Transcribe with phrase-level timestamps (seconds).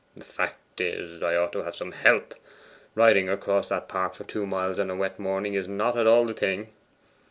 [0.15, 2.33] The fact is, I ought to have some help;
[2.95, 6.25] riding across that park for two miles on a wet morning is not at all
[6.25, 6.69] the thing.